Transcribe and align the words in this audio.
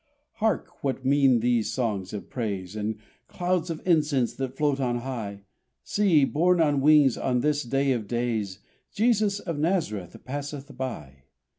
Hark, 0.37 0.83
what 0.83 1.05
mean 1.05 1.41
these 1.41 1.71
songs 1.71 2.11
of 2.11 2.27
praise 2.27 2.75
And 2.75 2.97
clouds 3.27 3.69
of 3.69 3.85
incense 3.87 4.33
that 4.37 4.57
float 4.57 4.79
on 4.79 5.01
high? 5.01 5.43
See! 5.83 6.25
borne 6.25 6.59
on 6.59 6.81
wings 6.81 7.19
on 7.19 7.41
this 7.41 7.61
day 7.61 7.91
of 7.91 8.07
days, 8.07 8.57
Jesus 8.91 9.39
of 9.39 9.59
Nazareth 9.59 10.17
passeth 10.25 10.75
by! 10.75 11.25